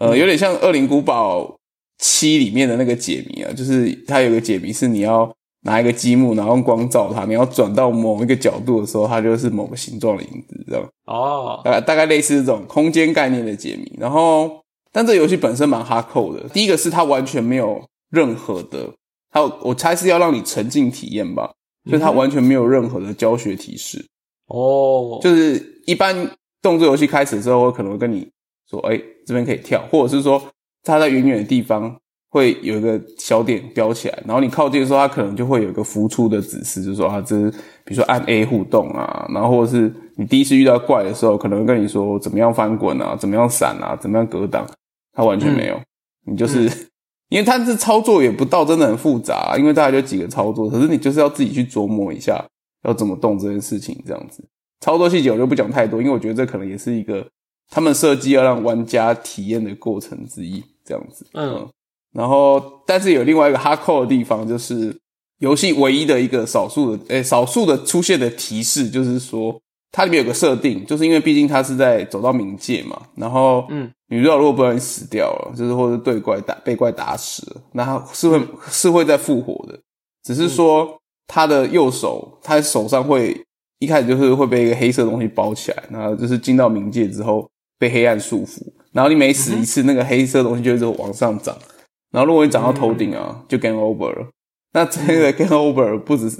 [0.00, 1.56] 呃，有点像《恶灵古堡
[1.98, 5.32] 七》里面的那个解谜啊，就是它有个解谜是你要。
[5.62, 10.82] 拿一个积木，然后用光照它，你要转到某一个角度的时候，它就是某个形状的影子，这样。
[11.04, 13.94] 哦，大概大概类似这种空间概念的解谜。
[14.00, 14.50] 然后，
[14.90, 16.48] 但这游戏本身蛮哈扣的。
[16.48, 17.78] 第一个是它完全没有
[18.10, 18.90] 任何的，
[19.30, 21.52] 它我猜是要让你沉浸体验吧，
[21.90, 24.02] 所以它完全没有任何的教学提示。
[24.46, 26.30] 哦，就是一般
[26.62, 28.26] 动作游戏开始之后，我可能会跟你
[28.70, 30.40] 说，哎，这边可以跳，或者是说
[30.84, 31.96] 它在远远的地方。
[32.32, 37.50] 会有一个小点标起来，然后你靠近的时候，它可能就会有一个浮出的指示，就说啊，这是
[37.84, 44.64] 比如说按 A 互动啊，然后或者是你第一次遇到怪的时候，可能会跟你说怎么样翻滚啊，怎么样闪啊，怎么样格挡，
[45.12, 45.82] 它完全没有，
[46.24, 46.70] 你就是
[47.30, 52.40] 因为它这操作也不到真的很复杂，因为大概就几个操作，可是你就是要自己去琢磨一下
[52.84, 54.48] 要怎么动这件事情，这样子。
[54.80, 57.26] 操作细节我就不讲太多，因为我觉得这可能也是一个
[57.70, 61.68] 他们设计要让玩家体验的过程之一，这样子，嗯。
[62.12, 64.94] 然后，但是有另外一个哈扣的地方，就是
[65.38, 69.56] 游戏唯一的一个少数的，诶，少数的出现的提示，就是说
[69.92, 79.78] 它里面有个设定，就是因为毕竟它是在走到冥界嘛，然后，嗯，女主角如果不小心死掉了，就是或者对怪打被怪打死了，那她是会是会再复活的，
[80.24, 83.40] 只是说他的右手，他手上会
[83.78, 87.48] 一开始就是会被一个黑色东西包起来，然后就是进到冥界之后
[87.80, 88.60] 被黑暗束缚，
[88.92, 91.56] 然后你每死一次，那个黑色东西就会往上涨。
[92.12, 94.28] 然后如果你长到头顶啊，就 game over 了。
[94.74, 96.38] 那这个 game over 不只是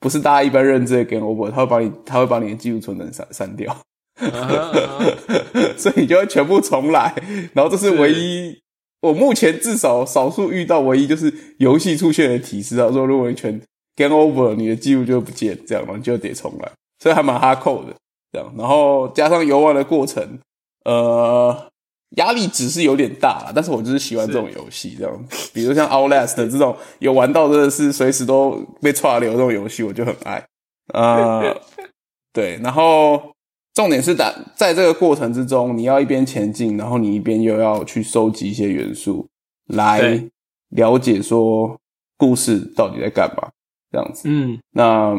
[0.00, 3.74] 不是大家一般认知的 game over，他会把你他会把你的技术存档删删掉，
[5.78, 7.14] 所以你就会全部重来。
[7.52, 8.58] 然后这是唯一
[9.02, 13.60] 我目前至少少数遇到唯一就是游戏出现的提示啊，说如果你全
[13.94, 16.72] game over，你的记录就不见，这样嘛就得重来。
[16.98, 17.94] 所以还蛮哈扣的
[18.32, 18.52] 这样。
[18.58, 20.38] 然后加上游玩的过程，
[20.84, 21.66] 呃。
[22.16, 30.44] 压力只是有点大，但是我就是喜欢这种游戏，这样，比如像 Outlast 这种有玩到真的是随时都被串流这种游戏，我就很爱。
[30.92, 31.40] 啊，
[32.34, 33.32] 对，然后
[33.74, 39.28] 重点是打在这个过程之中，你要一边前进，然后你一边又要去收集一些元素，
[39.68, 40.20] 来
[40.70, 41.78] 了解说
[42.16, 43.50] 故事到底在干嘛，
[43.92, 44.22] 这样子。
[44.24, 45.14] 嗯，那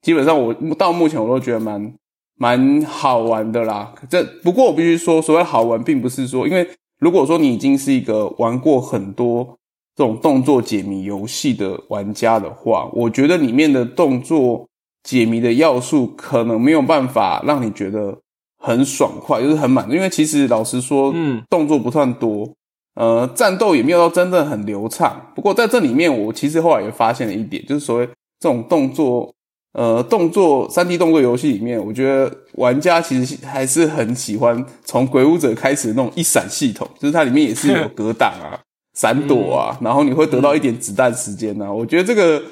[0.00, 1.94] 基本上我到目前我都觉得蛮。
[2.42, 9.56] 蛮好玩的啦，这不过我必须说，所谓好玩，并不是说，因为如果说你已经是一个玩过很多
[9.94, 14.66] 这种动作解谜游戏的玩家的话，我觉得里面的动作
[15.04, 18.18] 解谜的要素可能没有办法让你觉得
[18.58, 19.94] 很爽快，就是很满足。
[19.94, 22.52] 因为其实老实说，嗯，动作不算多，
[22.96, 25.30] 呃，战斗也没有到真的很流畅。
[25.36, 28.06] 不过在这里面，我其实后来也发现了一点，就是所谓
[28.40, 29.32] 这种动作。
[29.72, 38.60] 呃，动作三 D 动作游戏里面，我觉得玩家其实还是很喜欢从鬼武者开始那种一闪系统，就是它里面也是有格挡啊、
[38.94, 41.72] 闪躲啊，然后你会得到一点子弹时间呐。
[41.72, 42.42] 我觉得这个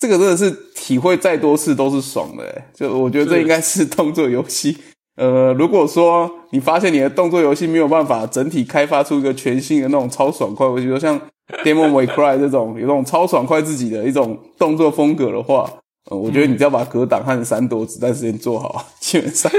[0.00, 2.62] 这个真的是体会再多次都是爽的。
[2.74, 4.76] 就我觉得这应该是动作游戏。
[5.14, 11.16] 呃，如果说你发现你的动作游戏没有办法整体开发出一个全新的那种超爽快，我觉得像
[11.62, 15.70] 《Demon May Cry》这种有那种超爽快自己的一种动作风格的话。
[16.10, 19.50] 呃，我觉得你只要把格挡和闪躲子弹时间做好，基本上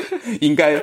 [0.41, 0.77] 应该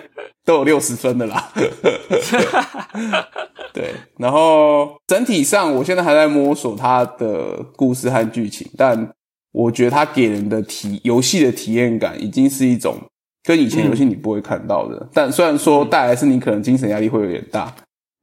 [0.45, 1.53] 都有六十分的啦。
[3.73, 9.13] 对，然后整体上我现在还在摸索它的故事和剧情，但
[9.53, 12.97] 我觉得它给人的体游戏的体验感已经是一种
[13.45, 15.09] 跟以前游戏你不会看到的。
[15.13, 17.73] 但虽然说带来是你可能精神压力会有点大，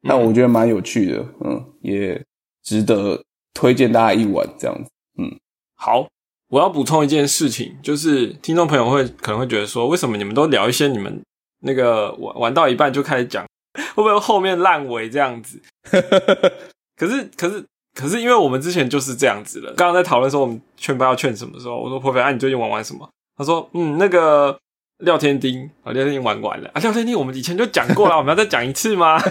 [0.07, 2.21] 但我觉得蛮有趣的，嗯，也
[2.63, 3.23] 值得
[3.53, 4.89] 推荐大家一玩这样子。
[5.17, 5.39] 嗯，
[5.73, 6.05] 好。
[6.49, 11.21] 我要补充一件事情，就是听众朋友会可能会觉得说，为什么你们都聊一些你们
[11.61, 13.45] 那个玩玩到一半就开始讲，
[13.95, 15.61] 会不会后面烂尾这样子？
[16.97, 17.63] 可是可是
[17.95, 19.73] 可是，因为我们之前就是这样子了。
[19.73, 23.07] 刚刚在讨论说我们劝不要劝什么时候，我说破费啊，你最近玩玩什么？
[23.37, 24.57] 他说嗯，那个
[24.99, 29.21] 廖天丁啊，廖天丁玩完了啊，廖天丁我们以前就讲过了，我们要再讲一次吗？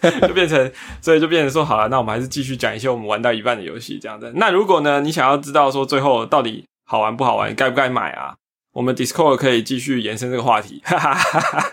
[0.26, 4.32] 就变成，所以就变成说，好了，那我们还是继续讲一些我们玩到一半的游戏，这样子。
[4.36, 8.34] 那如果呢，你想要知道说最后到底好玩不好玩，该不该买啊？
[8.74, 10.80] 我们 Discord 可以继续延伸这个话题，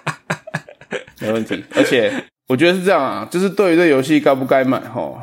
[1.22, 1.64] 没问题。
[1.76, 2.12] 而且
[2.48, 5.14] 我觉得是这样啊，就是对于这游戏该不该买哈，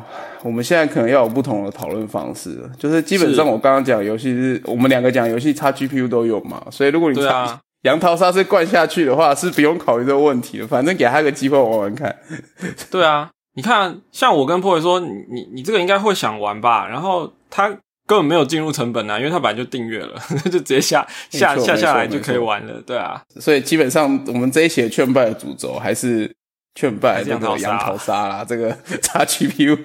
[0.43, 2.57] 我们现在可能要有不同的讨论方式。
[2.77, 10.67] 就是基本上我刚刚讲游戏是我们两个讲游戏，插 GPU 都有嘛，所以如果你插杨桃沙是灌下去的话，是不用考虑这个问题的。
[10.67, 12.13] 反正给他个机会玩玩看。
[12.91, 16.87] 对啊，你看，像我跟破伟说，你你你这个应该会想玩吧？
[16.87, 17.69] 然后他
[18.05, 22.81] 根本没有进入成本啊，因为他本来就订阅了， 就直接下下下下来就可以玩了。
[22.85, 26.29] 对啊，所以基本上我们这一期劝败的主轴还是。
[26.75, 29.77] 劝败这个杨桃沙啦，这个叉 GPU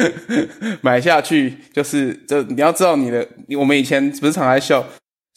[0.82, 3.26] 买下去就是，这你要知道你的，
[3.58, 4.84] 我们以前不是常在笑，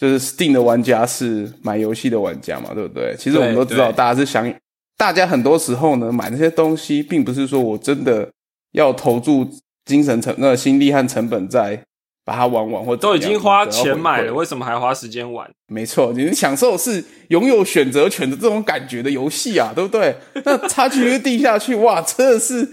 [0.03, 3.15] 就是 Steam 的玩家是买游戏的玩家嘛，对不对？
[3.17, 4.53] 其实我们都知道，大家是想，
[4.97, 8.29] 大家很多时候呢买那些东西，并不是说我真的
[8.73, 9.49] 要投注
[9.85, 11.81] 精神成那个心力和成本在。
[12.25, 15.45] 把它玩完，或都已经花钱买了，为什么还花时间玩？
[15.67, 20.15] 没错，你享受是拥有选择权的这种感觉的游戏啊，对不对？
[20.45, 22.65] 那差距又定下去，哇，真的是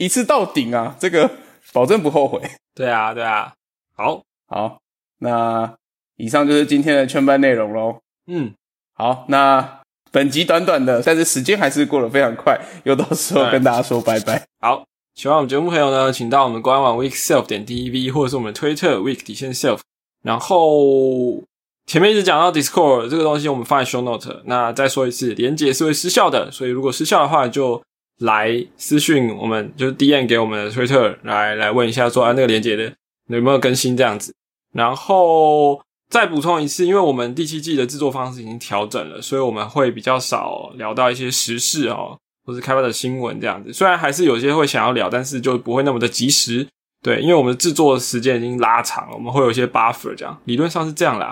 [0.00, 0.96] 一次到顶啊！
[0.98, 1.30] 这个
[1.72, 2.42] 保证不后悔。
[2.74, 3.52] 对啊，对啊。
[3.94, 4.80] 好，好，
[5.20, 5.72] 那
[6.18, 8.00] 以上就是今天的圈班内容喽。
[8.26, 8.52] 嗯，
[8.92, 9.80] 好，那
[10.12, 14.44] 本集短短的，但是时间还是过得非常快，又到时候跟大家说拜拜。
[14.60, 14.84] 好。
[15.14, 19.80] 喜欢我们节目朋友呢，请到我们官网 weekself 点 tv，或者是我们推特 week 底线 self。
[20.22, 21.42] 然后
[21.86, 24.42] 前面一直讲到 Discord 这个东西，我们放在 show note。
[24.44, 27.82] 那再说一次，连接是会失效的，所以如果失效的话，就
[28.20, 32.84] 来私讯我们，就是 DM 给我们的推特来来问一下，说啊那个连接的
[33.26, 34.32] 有没有更新这样子。
[34.72, 42.18] 然后再补充一次，因为我们第七季的制作方式已经调整了，所以我们会比较少聊到一些时事哦。
[42.46, 46.66] 或是开发的新闻这样子，虽然还是有些会想要聊，但是就不会那么的及时。
[47.02, 51.30] 对，因为我们的制作时间已经拉长了，我们会有一些 buffer 这样，理论上是这样啦。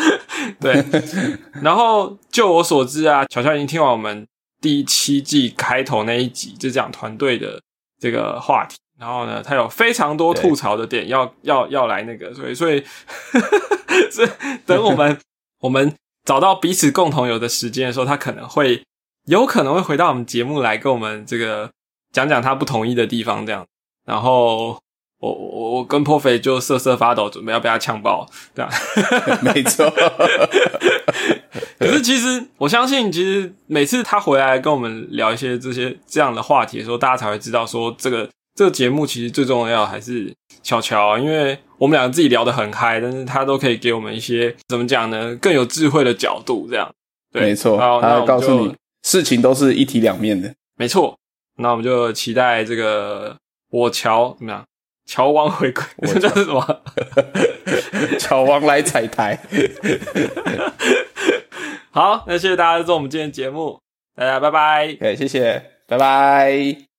[0.58, 0.82] 对，
[1.60, 4.26] 然后就我所知啊，乔乔已经听完我们
[4.62, 7.60] 第七季开头那一集，就讲团队的
[8.00, 8.76] 这个话题。
[8.98, 12.82] 然后呢，他有非常多吐槽的点，要要要来那个，所以所以，
[14.10, 14.28] 所以
[14.64, 15.18] 等我们
[15.60, 15.94] 我们
[16.24, 18.82] 找到彼此共同有的时间的时候，他可能会。
[19.26, 21.68] 有可能会回到我们节目来跟我们这个
[22.12, 23.66] 讲讲他不同意的地方，这样。
[24.04, 24.78] 然后
[25.18, 28.24] 我我我跟破肥就瑟瑟发抖，准备要被他呛爆，
[28.54, 28.70] 这样。
[29.42, 29.92] 没错。
[31.80, 45.36] 可是其实我相信，其实每次他回来跟我们聊一些这些这样的话题的时候，大家才会知道说，这个这个节目其实最重要还是巧巧，因为我们两个自己聊得很嗨，但是他都可以给我们一些怎么讲呢？
[45.36, 46.90] 更有智慧的角度，这样。
[47.30, 47.76] 对没错。
[47.78, 48.74] 好，那告诉你。
[49.02, 51.16] 事情都是一体两面的，没错。
[51.58, 53.36] 那我们就期待这个
[53.70, 54.64] 我乔怎么样？
[55.06, 55.84] 乔王回归，
[56.18, 56.82] 这是什么？
[58.18, 59.38] 乔 王来彩台。
[61.92, 63.78] 好，那谢谢大家做我们今天节目，
[64.16, 64.92] 大家拜拜。
[64.94, 66.95] 对，谢谢，拜拜。